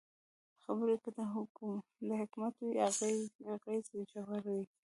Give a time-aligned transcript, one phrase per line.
[0.63, 1.19] خبرې که د
[2.21, 2.73] حکمت وي،
[3.55, 4.63] اغېز ژور وي